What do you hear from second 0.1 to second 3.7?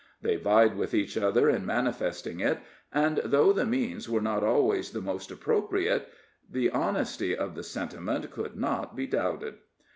They vied with each other in manifesting it, and though the